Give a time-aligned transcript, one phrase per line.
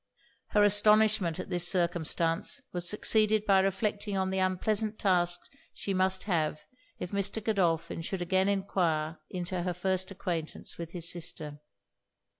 [0.47, 5.39] Her astonishment at this circumstance was succeeded by reflecting on the unpleasant task
[5.75, 6.65] she must have
[6.97, 7.39] if Mr.
[7.39, 11.59] Godolphin should again enquire into her first acquaintance with his sister.